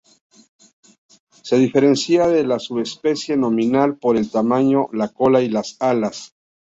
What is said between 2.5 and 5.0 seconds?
subespecie nominal por el tamaño